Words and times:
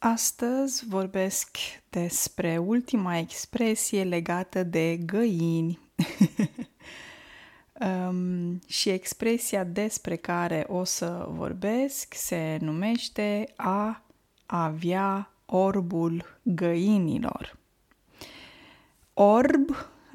Astăzi 0.00 0.86
vorbesc 0.86 1.56
despre 1.90 2.58
ultima 2.58 3.16
expresie 3.16 4.04
legată 4.04 4.62
de 4.62 4.96
găini. 4.96 5.78
um, 8.08 8.60
și 8.66 8.88
expresia 8.88 9.64
despre 9.64 10.16
care 10.16 10.64
o 10.68 10.84
să 10.84 11.26
vorbesc 11.30 12.14
se 12.14 12.58
numește 12.60 13.52
a 13.56 14.02
avea 14.46 15.30
orbul 15.46 16.38
găinilor. 16.42 17.56
Orb 19.14 19.68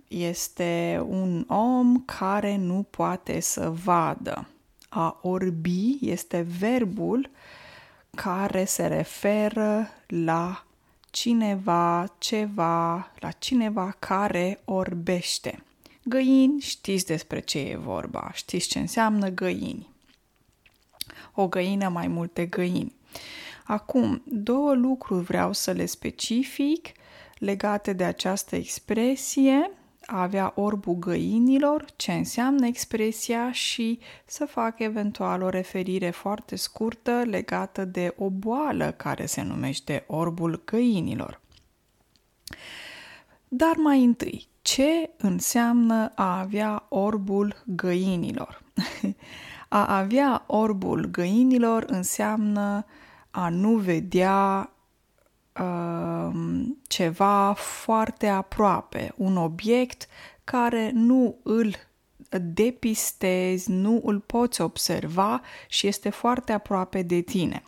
este 0.07 1.03
un 1.07 1.45
om 1.47 2.03
care 2.05 2.55
nu 2.57 2.85
poate 2.89 3.39
să 3.39 3.69
vadă. 3.69 4.47
A 4.89 5.19
orbi 5.21 5.97
este 6.01 6.41
verbul 6.41 7.29
care 8.15 8.65
se 8.65 8.87
referă 8.87 9.89
la 10.07 10.65
cineva, 11.09 12.15
ceva, 12.17 13.11
la 13.19 13.31
cineva 13.31 13.95
care 13.99 14.61
orbește. 14.65 15.63
Găini, 16.03 16.59
știți 16.61 17.05
despre 17.05 17.39
ce 17.39 17.59
e 17.59 17.75
vorba, 17.75 18.31
știți 18.33 18.67
ce 18.67 18.79
înseamnă 18.79 19.29
găini. 19.29 19.89
O 21.33 21.47
găină, 21.47 21.89
mai 21.89 22.07
multe 22.07 22.45
găini. 22.45 22.93
Acum, 23.63 24.21
două 24.25 24.73
lucruri 24.73 25.23
vreau 25.23 25.53
să 25.53 25.71
le 25.71 25.85
specific 25.85 26.87
legate 27.37 27.93
de 27.93 28.03
această 28.03 28.55
expresie 28.55 29.71
a 30.05 30.21
avea 30.21 30.51
orbul 30.55 30.95
găinilor, 30.95 31.85
ce 31.95 32.11
înseamnă 32.13 32.65
expresia 32.65 33.51
și 33.51 33.99
să 34.25 34.45
fac 34.45 34.79
eventual 34.79 35.41
o 35.41 35.49
referire 35.49 36.09
foarte 36.09 36.55
scurtă 36.55 37.11
legată 37.11 37.85
de 37.85 38.13
o 38.17 38.29
boală 38.29 38.91
care 38.91 39.25
se 39.25 39.41
numește 39.41 40.03
orbul 40.07 40.61
găinilor. 40.65 41.41
Dar 43.47 43.75
mai 43.75 44.03
întâi, 44.03 44.47
ce 44.61 45.09
înseamnă 45.17 46.11
a 46.15 46.39
avea 46.39 46.85
orbul 46.89 47.63
găinilor? 47.65 48.61
a 49.67 49.97
avea 49.97 50.43
orbul 50.47 51.05
găinilor 51.05 51.83
înseamnă 51.87 52.85
a 53.31 53.49
nu 53.49 53.75
vedea 53.75 54.67
Um, 55.59 56.12
ceva 56.87 57.53
foarte 57.53 58.27
aproape, 58.27 59.13
un 59.15 59.37
obiect 59.37 60.07
care 60.43 60.91
nu 60.93 61.35
îl 61.43 61.75
depistezi, 62.41 63.71
nu 63.71 64.01
îl 64.05 64.19
poți 64.19 64.61
observa 64.61 65.41
și 65.67 65.87
este 65.87 66.09
foarte 66.09 66.51
aproape 66.51 67.01
de 67.01 67.21
tine. 67.21 67.63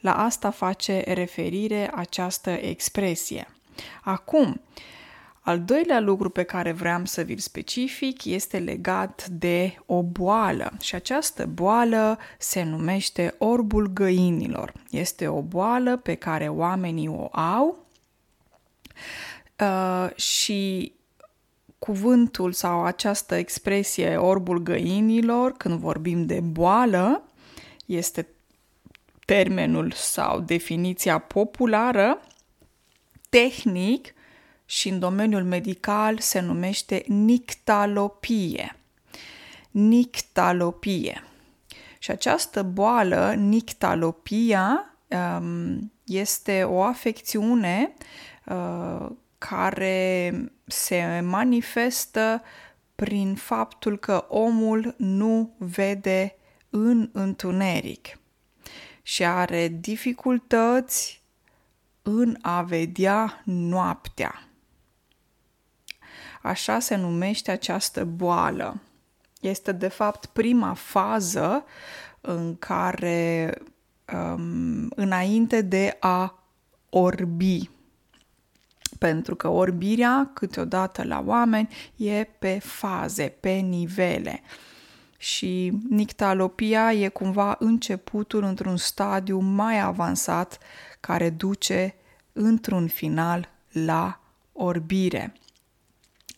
La 0.00 0.14
asta 0.24 0.50
face 0.50 1.02
referire 1.06 1.90
această 1.94 2.50
expresie. 2.50 3.48
Acum, 4.02 4.48
uh, 4.48 4.82
al 5.48 5.60
doilea 5.60 6.00
lucru 6.00 6.30
pe 6.30 6.42
care 6.42 6.72
vreau 6.72 7.04
să 7.04 7.22
vi-l 7.22 7.38
specific 7.38 8.24
este 8.24 8.58
legat 8.58 9.26
de 9.26 9.76
o 9.86 10.02
boală 10.02 10.72
și 10.80 10.94
această 10.94 11.46
boală 11.46 12.18
se 12.38 12.62
numește 12.62 13.34
orbul 13.38 13.86
găinilor. 13.86 14.72
Este 14.90 15.28
o 15.28 15.42
boală 15.42 15.96
pe 15.96 16.14
care 16.14 16.48
oamenii 16.48 17.08
o 17.08 17.28
au 17.32 17.86
uh, 19.60 20.14
și 20.14 20.92
cuvântul 21.78 22.52
sau 22.52 22.84
această 22.84 23.34
expresie 23.34 24.16
orbul 24.16 24.58
găinilor, 24.58 25.52
când 25.52 25.78
vorbim 25.78 26.26
de 26.26 26.40
boală, 26.40 27.22
este 27.86 28.26
termenul 29.24 29.92
sau 29.92 30.40
definiția 30.40 31.18
populară, 31.18 32.20
tehnic 33.28 34.14
și 34.64 34.88
în 34.88 34.98
domeniul 34.98 35.44
medical 35.44 36.18
se 36.18 36.40
numește 36.40 37.04
nictalopie. 37.06 38.76
Nictalopie. 39.70 41.22
Și 41.98 42.10
această 42.10 42.62
boală, 42.62 43.34
nictalopia, 43.36 44.96
um, 45.08 45.92
este 46.04 46.62
o 46.62 46.82
afecțiune 46.82 47.92
uh, 47.92 48.04
care 49.38 50.32
se 50.66 51.20
manifestă 51.24 52.42
prin 52.94 53.34
faptul 53.34 53.98
că 53.98 54.24
omul 54.28 54.94
nu 54.96 55.54
vede 55.58 56.36
în 56.70 57.10
întuneric 57.12 58.18
și 59.02 59.24
are 59.24 59.68
dificultăți 59.68 61.22
în 62.02 62.36
a 62.42 62.62
vedea 62.62 63.42
noaptea. 63.44 64.48
Așa 66.42 66.78
se 66.78 66.96
numește 66.96 67.50
această 67.50 68.04
boală. 68.04 68.80
Este, 69.40 69.72
de 69.72 69.88
fapt, 69.88 70.26
prima 70.26 70.74
fază 70.74 71.64
în 72.20 72.56
care, 72.58 73.54
um, 74.12 74.88
înainte 74.94 75.60
de 75.60 75.96
a 76.00 76.42
orbi, 76.90 77.70
pentru 78.98 79.36
că 79.36 79.48
orbirea, 79.48 80.30
câteodată 80.34 81.04
la 81.04 81.22
oameni, 81.26 81.68
e 81.96 82.24
pe 82.38 82.58
faze, 82.58 83.34
pe 83.40 83.50
nivele. 83.50 84.42
Și 85.16 85.72
nictalopia 85.88 86.92
e 86.92 87.08
cumva 87.08 87.56
începutul 87.58 88.42
într-un 88.42 88.76
stadiu 88.76 89.38
mai 89.38 89.80
avansat 89.80 90.58
care 91.00 91.30
duce 91.30 91.94
într-un 92.32 92.86
final 92.86 93.48
la 93.72 94.20
orbire 94.52 95.32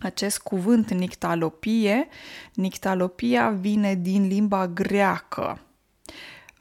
acest 0.00 0.38
cuvânt 0.38 0.90
nictalopie, 0.90 2.08
nictalopia 2.54 3.50
vine 3.50 3.94
din 3.94 4.26
limba 4.26 4.68
greacă 4.68 5.60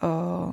uh, 0.02 0.50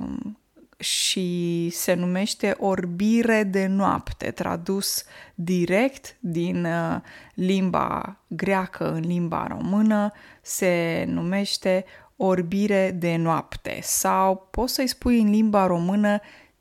și 0.77 1.69
se 1.71 1.93
numește 1.93 2.55
orbire 2.59 3.43
de 3.43 3.65
noapte, 3.65 4.31
tradus 4.31 5.03
direct 5.35 6.17
din 6.19 6.65
uh, 6.65 7.01
limba 7.33 8.17
greacă 8.27 8.91
în 8.91 8.99
limba 8.99 9.47
română, 9.47 10.11
se 10.41 11.05
numește 11.07 11.85
orbire 12.15 12.91
de 12.91 13.15
noapte 13.15 13.79
sau 13.81 14.47
poți 14.51 14.73
să-i 14.73 14.87
spui 14.87 15.19
în 15.19 15.29
limba 15.29 15.65
română 15.65 16.19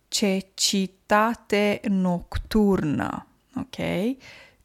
cecitate 0.09 1.81
nocturnă, 1.88 3.27
ok? 3.56 3.77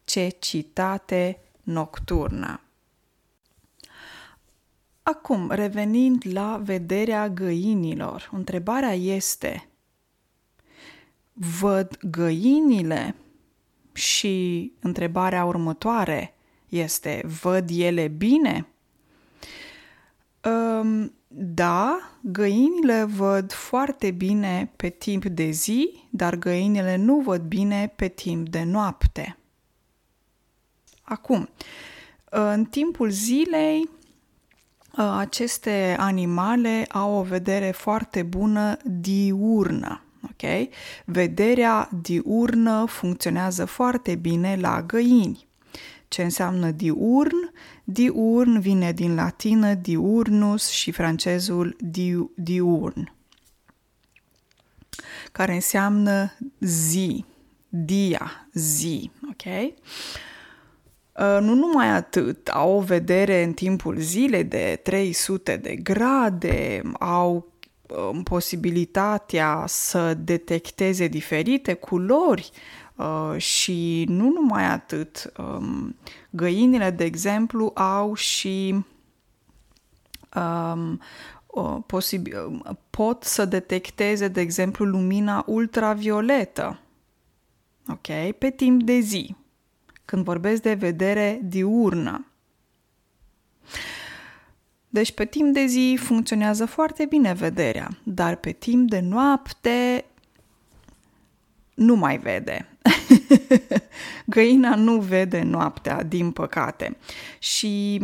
Cecitate 0.04 1.38
nocturnă. 1.62 2.60
Acum, 5.02 5.50
revenind 5.50 6.22
la 6.32 6.60
vederea 6.64 7.28
găinilor, 7.28 8.30
întrebarea 8.32 8.94
este: 8.94 9.68
văd 11.32 11.98
găinile? 12.10 13.14
Și 13.92 14.72
întrebarea 14.80 15.44
următoare 15.44 16.34
este: 16.68 17.22
văd 17.42 17.68
ele 17.72 18.08
bine? 18.08 18.66
Um, 20.44 21.12
da, 21.34 21.98
găinile 22.20 23.04
văd 23.04 23.52
foarte 23.52 24.10
bine 24.10 24.72
pe 24.76 24.88
timp 24.88 25.24
de 25.24 25.50
zi, 25.50 26.02
dar 26.10 26.36
găinile 26.36 26.96
nu 26.96 27.20
văd 27.20 27.42
bine 27.42 27.92
pe 27.96 28.08
timp 28.08 28.48
de 28.48 28.62
noapte. 28.62 29.36
Acum, 31.02 31.48
în 32.30 32.64
timpul 32.64 33.10
zilei, 33.10 33.88
aceste 34.96 35.96
animale 35.98 36.86
au 36.88 37.12
o 37.12 37.22
vedere 37.22 37.70
foarte 37.70 38.22
bună 38.22 38.76
diurnă. 38.84 40.02
Ok? 40.24 40.68
Vederea 41.04 41.88
diurnă 42.02 42.84
funcționează 42.88 43.64
foarte 43.64 44.14
bine 44.14 44.56
la 44.60 44.82
găini. 44.82 45.46
Ce 46.08 46.22
înseamnă 46.22 46.70
diurn? 46.70 47.52
Diurn 47.84 48.60
vine 48.60 48.92
din 48.92 49.14
latină 49.14 49.74
diurnus 49.74 50.68
și 50.68 50.90
francezul 50.90 51.76
di, 51.80 52.14
diurn, 52.34 53.14
care 55.32 55.54
înseamnă 55.54 56.32
zi, 56.60 57.24
dia, 57.68 58.48
zi. 58.52 59.10
Ok? 59.30 59.74
Uh, 61.18 61.38
nu 61.40 61.54
numai 61.54 61.88
atât, 61.88 62.48
au 62.48 62.76
o 62.76 62.80
vedere 62.80 63.42
în 63.42 63.52
timpul 63.52 63.96
zilei 63.98 64.44
de 64.44 64.80
300 64.82 65.56
de 65.56 65.76
grade, 65.76 66.82
au 66.98 67.52
um, 68.10 68.22
posibilitatea 68.22 69.64
să 69.66 70.14
detecteze 70.14 71.06
diferite 71.06 71.72
culori 71.74 72.50
uh, 72.96 73.40
și 73.40 74.04
nu 74.08 74.28
numai 74.28 74.64
atât. 74.64 75.32
Um, 75.38 75.96
găinile, 76.30 76.90
de 76.90 77.04
exemplu, 77.04 77.72
au 77.74 78.14
și 78.14 78.84
um, 80.34 81.00
posibil, 81.86 82.62
pot 82.90 83.22
să 83.22 83.44
detecteze, 83.44 84.28
de 84.28 84.40
exemplu, 84.40 84.84
lumina 84.84 85.44
ultravioletă. 85.46 86.80
Ok? 87.88 88.34
Pe 88.38 88.50
timp 88.50 88.82
de 88.82 88.98
zi. 88.98 89.36
Când 90.04 90.24
vorbesc 90.24 90.62
de 90.62 90.74
vedere 90.74 91.40
diurnă. 91.42 92.26
Deci 94.88 95.12
pe 95.12 95.24
timp 95.24 95.52
de 95.54 95.66
zi 95.66 95.98
funcționează 96.00 96.66
foarte 96.66 97.04
bine 97.04 97.32
vederea, 97.32 97.88
dar 98.02 98.36
pe 98.36 98.50
timp 98.50 98.88
de 98.90 99.00
noapte 99.00 100.04
nu 101.74 101.94
mai 101.94 102.18
vede. 102.18 102.68
Găina 104.26 104.74
nu 104.74 105.00
vede 105.00 105.42
noaptea, 105.42 106.02
din 106.02 106.30
păcate. 106.30 106.96
Și 107.38 108.02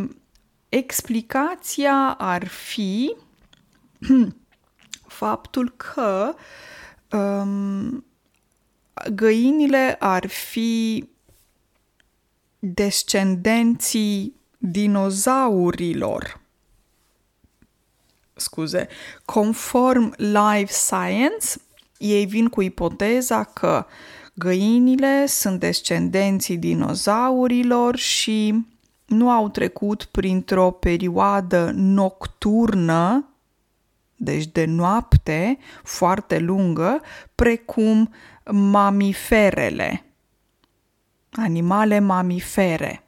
explicația 0.68 2.14
ar 2.18 2.46
fi 2.46 3.16
faptul 5.22 5.74
că 5.76 6.34
um, 7.16 8.04
găinile 9.14 9.96
ar 9.98 10.26
fi 10.26 11.08
descendenții 12.58 14.34
dinozaurilor. 14.58 16.40
Scuze, 18.34 18.88
conform 19.25 20.14
Life 20.16 20.72
Science, 20.72 21.46
ei 21.99 22.26
vin 22.26 22.49
cu 22.49 22.62
ipoteza 22.62 23.44
că 23.44 23.87
găinile 24.34 25.26
sunt 25.26 25.60
descendenții 25.60 26.56
dinozaurilor 26.56 27.96
și 27.96 28.66
nu 29.06 29.31
au 29.31 29.49
trecut 29.49 30.04
printr-o 30.04 30.70
perioadă 30.70 31.70
nocturnă, 31.75 33.28
deci 34.16 34.46
de 34.46 34.64
noapte 34.64 35.58
foarte 35.82 36.38
lungă, 36.38 37.00
precum 37.34 38.12
mamiferele, 38.50 40.07
animale 41.32 41.98
mamifere. 41.98 43.02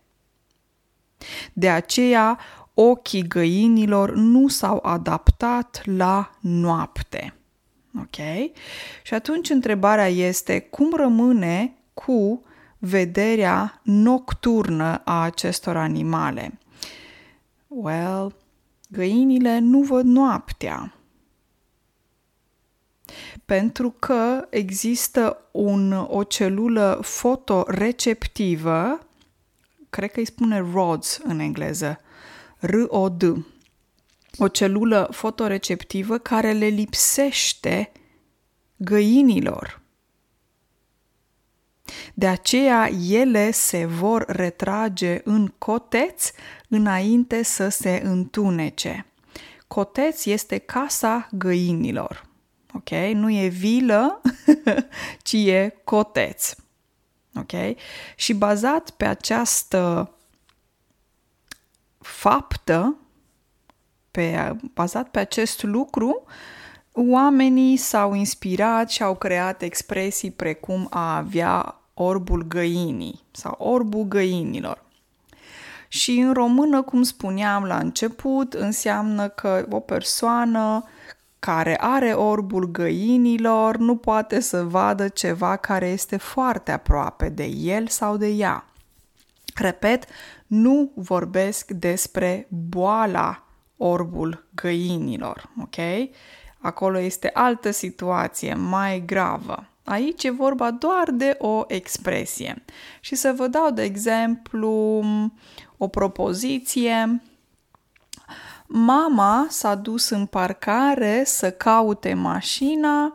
De 1.53 1.71
aceea, 1.71 2.39
ochii 2.75 3.29
găinilor 3.29 4.15
nu 4.15 4.49
s-au 4.49 4.81
adaptat 4.83 5.83
la 5.85 6.31
noapte. 6.41 7.35
Ok? 7.99 8.17
Și 9.03 9.15
atunci 9.15 9.51
întrebarea 9.51 10.09
este 10.09 10.61
cum 10.61 10.93
rămâne 10.97 11.75
cu 11.95 12.43
vederea 12.79 13.81
nocturnă 13.83 15.03
a 15.05 15.23
acestor 15.23 15.77
animale? 15.77 16.59
Well, 17.69 18.35
găinile 18.89 19.59
nu 19.59 19.81
văd 19.81 20.05
noaptea. 20.05 20.95
Pentru 23.51 23.95
că 23.99 24.47
există 24.51 25.49
un, 25.51 25.93
o 25.93 26.23
celulă 26.23 27.01
fotoreceptivă, 27.03 29.07
cred 29.91 30.13
că 30.13 30.19
îi 30.19 30.27
spune 30.27 30.71
RODS 30.73 31.19
în 31.23 31.39
engleză, 31.39 32.01
ROD, 32.59 33.47
o 34.39 34.49
celulă 34.49 35.09
fotoreceptivă 35.13 36.19
care 36.19 36.53
le 36.53 36.67
lipsește 36.67 37.93
găinilor. 38.77 39.81
De 42.15 42.27
aceea 42.27 42.91
ele 43.09 43.51
se 43.51 43.87
vor 43.87 44.25
retrage 44.29 45.21
în 45.25 45.53
coteț 45.59 46.31
înainte 46.69 47.43
să 47.43 47.69
se 47.69 48.01
întunece. 48.05 49.07
Coteț 49.67 50.25
este 50.25 50.59
casa 50.59 51.29
găinilor. 51.33 52.30
Ok? 52.73 52.91
Nu 52.91 53.31
e 53.31 53.47
vilă, 53.47 54.21
ci 55.23 55.33
e 55.33 55.81
coteț. 55.85 56.55
Ok? 57.35 57.53
Și 58.17 58.35
bazat 58.35 58.91
pe 58.91 59.05
această 59.05 60.13
faptă, 61.99 62.97
pe, 64.11 64.57
bazat 64.75 65.09
pe 65.09 65.19
acest 65.19 65.63
lucru, 65.63 66.23
oamenii 66.93 67.77
s-au 67.77 68.15
inspirat 68.15 68.91
și 68.91 69.03
au 69.03 69.15
creat 69.15 69.63
expresii 69.63 70.31
precum 70.31 70.87
a 70.91 71.17
avea 71.17 71.81
orbul 71.95 72.43
găinii 72.43 73.21
sau 73.31 73.55
orbul 73.59 74.05
găinilor. 74.05 74.85
Și 75.89 76.19
în 76.19 76.33
română, 76.33 76.83
cum 76.83 77.03
spuneam 77.03 77.65
la 77.65 77.79
început, 77.79 78.53
înseamnă 78.55 79.29
că 79.29 79.67
o 79.71 79.81
persoană 79.81 80.85
care 81.41 81.77
are 81.81 82.13
orbul 82.13 82.71
găinilor 82.71 83.77
nu 83.77 83.97
poate 83.97 84.41
să 84.41 84.63
vadă 84.63 85.09
ceva 85.09 85.57
care 85.57 85.87
este 85.87 86.17
foarte 86.17 86.71
aproape 86.71 87.29
de 87.29 87.45
el 87.45 87.87
sau 87.87 88.17
de 88.17 88.27
ea. 88.27 88.65
Repet, 89.55 90.05
nu 90.47 90.93
vorbesc 90.95 91.71
despre 91.71 92.47
boala 92.49 93.45
orbul 93.77 94.47
găinilor, 94.55 95.51
ok? 95.61 95.77
Acolo 96.59 96.99
este 96.99 97.31
altă 97.35 97.71
situație 97.71 98.55
mai 98.55 99.03
gravă. 99.07 99.65
Aici 99.85 100.25
e 100.25 100.31
vorba 100.31 100.71
doar 100.71 101.11
de 101.11 101.35
o 101.39 101.65
expresie. 101.67 102.65
Și 103.01 103.15
să 103.15 103.33
vă 103.37 103.47
dau 103.47 103.71
de 103.71 103.83
exemplu 103.83 105.03
o 105.77 105.89
propoziție. 105.89 107.23
Mama 108.73 109.47
s-a 109.49 109.75
dus 109.75 110.09
în 110.09 110.27
parcare 110.27 111.25
să 111.25 111.51
caute 111.51 112.15
mașina 112.15 113.13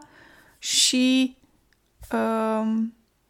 și 0.58 1.38
uh, 2.12 2.72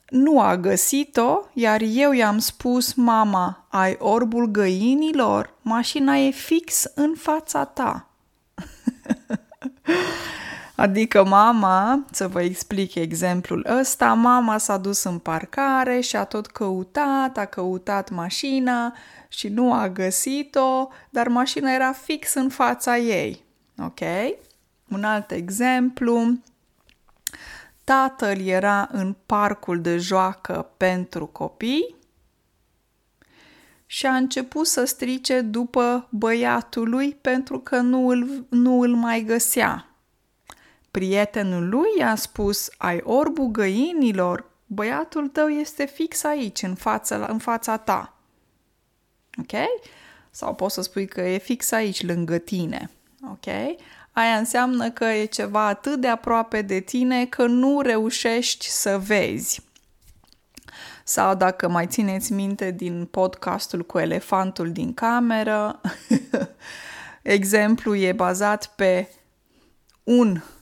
nu 0.10 0.40
a 0.40 0.58
găsit-o, 0.58 1.40
iar 1.54 1.82
eu 1.82 2.12
i-am 2.12 2.38
spus, 2.38 2.94
mama, 2.94 3.66
ai 3.70 3.96
orbul 4.00 4.46
găinilor? 4.46 5.54
Mașina 5.62 6.16
e 6.18 6.30
fix 6.30 6.84
în 6.96 7.16
fața 7.18 7.66
ta. 7.66 8.10
Adică 10.76 11.24
mama, 11.24 12.06
să 12.12 12.28
vă 12.28 12.42
explic 12.42 12.96
exemplul 12.96 13.68
ăsta, 13.80 14.14
mama 14.14 14.58
s-a 14.58 14.78
dus 14.78 15.04
în 15.04 15.20
parcare 15.20 16.00
și 16.00 16.16
a 16.16 16.24
tot 16.24 16.48
căutat, 16.48 17.38
a 17.38 17.46
căutat 17.46 18.10
mașina 18.10 18.94
și 19.28 19.48
nu 19.48 19.74
a 19.74 19.90
găsit-o, 19.90 20.88
dar 21.10 21.28
mașina 21.28 21.72
era 21.72 21.92
fix 21.92 22.34
în 22.34 22.50
fața 22.50 22.98
ei. 22.98 23.44
Ok? 23.78 24.00
Un 24.90 25.04
alt 25.04 25.32
exemplu, 25.32 26.38
tatăl 27.84 28.42
era 28.42 28.90
în 28.92 29.16
parcul 29.26 29.82
de 29.82 29.98
joacă 29.98 30.70
pentru 30.78 31.26
copii 31.26 31.96
și 33.86 34.06
a 34.06 34.16
început 34.16 34.68
să 34.68 34.86
strice 34.86 35.42
după 35.42 36.08
băiatul 36.10 36.90
lui 36.90 37.18
pentru 37.22 37.60
că 37.60 37.78
nu 37.78 38.08
îl, 38.08 38.46
nu 38.50 38.82
îl 38.82 38.96
mai 38.96 39.24
găsea. 39.24 39.95
Prietenul 40.96 41.70
lui 41.70 41.90
i-a 41.98 42.16
spus, 42.16 42.70
ai 42.78 43.02
orbul 43.04 43.46
găinilor, 43.46 44.52
băiatul 44.66 45.28
tău 45.28 45.48
este 45.48 45.86
fix 45.86 46.24
aici, 46.24 46.62
în, 46.62 46.76
față, 46.76 47.26
în 47.26 47.38
fața 47.38 47.78
ta. 47.78 48.18
Ok? 49.40 49.52
Sau 50.32 50.56
poți 50.56 50.74
să 50.74 50.82
spui 50.82 51.08
că 51.08 51.22
e 51.22 51.38
fix 51.38 51.72
aici, 51.72 52.06
lângă 52.06 52.38
tine. 52.38 52.90
Ok? 53.32 53.46
Aia 54.12 54.38
înseamnă 54.38 54.92
că 54.92 55.04
e 55.04 55.26
ceva 55.26 55.68
atât 55.68 56.02
de 56.02 56.08
aproape 56.08 56.62
de 56.62 56.80
tine 56.80 57.26
că 57.26 57.46
nu 57.46 57.82
reușești 57.82 58.70
să 58.70 59.00
vezi. 59.00 59.62
Sau 61.04 61.36
dacă 61.36 61.68
mai 61.68 61.88
țineți 61.88 62.34
minte 62.34 62.72
din 62.72 63.06
podcastul 63.06 63.86
cu 63.86 64.00
elefantul 64.00 64.72
din 64.72 64.94
cameră, 64.94 65.82
exemplu 67.22 67.96
e 67.96 68.12
bazat 68.12 68.68
pe 68.76 69.10
un 70.04 70.32
uh, 70.32 70.55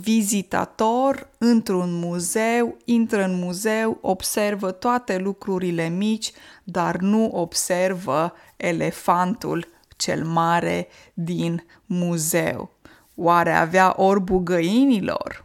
vizitator 0.00 1.28
într-un 1.38 1.92
muzeu, 1.92 2.76
intră 2.84 3.24
în 3.24 3.38
muzeu, 3.38 3.98
observă 4.00 4.70
toate 4.70 5.18
lucrurile 5.18 5.88
mici, 5.88 6.32
dar 6.64 6.96
nu 6.96 7.30
observă 7.32 8.32
elefantul 8.56 9.68
cel 9.96 10.24
mare 10.24 10.88
din 11.14 11.64
muzeu. 11.86 12.70
Oare 13.14 13.52
avea 13.52 13.94
orbul 13.96 14.38
găinilor? 14.38 15.44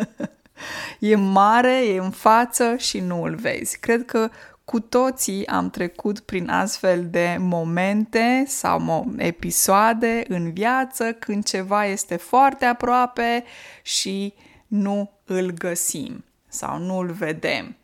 e 0.98 1.16
mare, 1.16 1.86
e 1.86 1.98
în 1.98 2.10
față 2.10 2.76
și 2.76 3.00
nu 3.00 3.22
îl 3.22 3.34
vezi. 3.34 3.78
Cred 3.78 4.04
că 4.04 4.30
cu 4.66 4.80
toții 4.80 5.46
am 5.46 5.70
trecut 5.70 6.20
prin 6.20 6.48
astfel 6.48 7.08
de 7.10 7.36
momente 7.38 8.44
sau 8.46 9.06
episoade 9.16 10.24
în 10.28 10.52
viață 10.52 11.12
când 11.12 11.44
ceva 11.44 11.84
este 11.84 12.16
foarte 12.16 12.64
aproape 12.64 13.44
și 13.82 14.34
nu 14.66 15.10
îl 15.24 15.50
găsim 15.50 16.24
sau 16.48 16.78
nu 16.78 16.98
îl 16.98 17.10
vedem. 17.10 17.76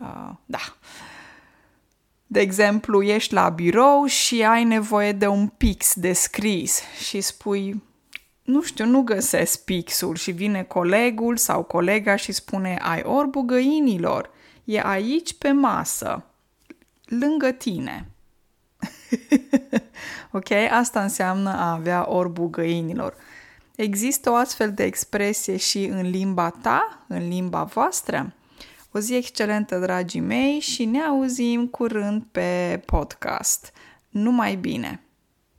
Uh, 0.00 0.30
da. 0.44 0.76
De 2.26 2.40
exemplu, 2.40 3.02
ești 3.02 3.34
la 3.34 3.48
birou 3.48 4.04
și 4.04 4.44
ai 4.44 4.64
nevoie 4.64 5.12
de 5.12 5.26
un 5.26 5.46
pix 5.46 5.94
de 5.94 6.12
scris 6.12 6.82
și 7.06 7.20
spui 7.20 7.82
nu 8.42 8.62
știu, 8.62 8.84
nu 8.86 9.02
găsesc 9.02 9.64
pixul 9.64 10.16
și 10.16 10.30
vine 10.30 10.62
colegul 10.62 11.36
sau 11.36 11.62
colega 11.62 12.16
și 12.16 12.32
spune 12.32 12.78
ai 12.82 13.02
orbul 13.04 13.42
găinilor, 13.42 14.30
e 14.66 14.80
aici 14.84 15.34
pe 15.34 15.50
masă, 15.50 16.24
lângă 17.04 17.50
tine. 17.50 18.10
ok? 20.32 20.50
Asta 20.70 21.02
înseamnă 21.02 21.50
a 21.50 21.72
avea 21.72 22.10
orbul 22.10 22.50
găinilor. 22.50 23.14
Există 23.76 24.30
o 24.30 24.34
astfel 24.34 24.72
de 24.72 24.84
expresie 24.84 25.56
și 25.56 25.84
în 25.84 26.10
limba 26.10 26.50
ta, 26.50 27.04
în 27.08 27.28
limba 27.28 27.62
voastră? 27.62 28.34
O 28.92 28.98
zi 28.98 29.14
excelentă, 29.14 29.78
dragii 29.78 30.20
mei, 30.20 30.60
și 30.60 30.84
ne 30.84 31.00
auzim 31.00 31.66
curând 31.66 32.24
pe 32.32 32.82
podcast. 32.86 33.72
Numai 34.08 34.54
bine! 34.54 35.05